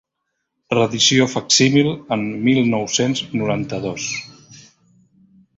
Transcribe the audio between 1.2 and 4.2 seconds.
facsímil en mil nou-cents noranta-dos.